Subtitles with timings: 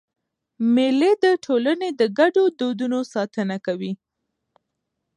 [0.73, 3.93] مېلې د ټولني د ګډو دودونو ساتنه کوي.